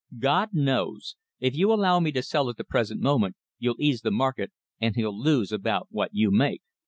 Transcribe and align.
"God 0.17 0.49
knows! 0.51 1.15
If 1.39 1.53
you 1.55 1.71
allow 1.71 1.99
me 1.99 2.11
to 2.13 2.23
sell 2.23 2.49
at 2.49 2.57
the 2.57 2.63
present 2.63 3.01
moment, 3.01 3.35
you'll 3.59 3.79
ease 3.79 4.01
the 4.01 4.09
market, 4.09 4.51
and 4.79 4.95
he'll 4.95 5.15
lose 5.15 5.51
about 5.51 5.89
what 5.91 6.09
you 6.11 6.31
make." 6.31 6.63